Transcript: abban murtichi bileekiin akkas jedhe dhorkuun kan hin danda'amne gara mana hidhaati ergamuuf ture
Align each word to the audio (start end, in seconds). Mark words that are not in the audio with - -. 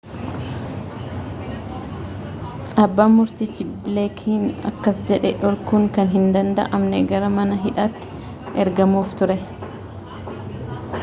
abban 2.83 3.11
murtichi 3.17 3.67
bileekiin 3.83 4.47
akkas 4.69 5.01
jedhe 5.11 5.33
dhorkuun 5.43 5.87
kan 5.99 6.11
hin 6.15 6.25
danda'amne 6.37 7.03
gara 7.13 7.31
mana 7.37 7.61
hidhaati 7.67 8.59
ergamuuf 8.65 9.15
ture 9.21 9.39